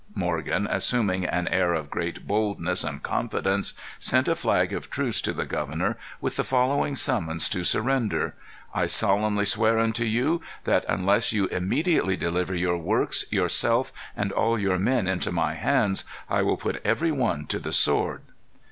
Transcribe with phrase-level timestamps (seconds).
[0.15, 5.31] Morgan, assuming an air of great boldness and confidence, sent a flag of truce to
[5.31, 8.33] the governor, with the following summons to surrender:
[8.73, 14.57] "I solemnly swear unto you, that unless you immediately deliver your works, yourself, and all
[14.57, 18.23] your men into my hands, I will put every one to the sword."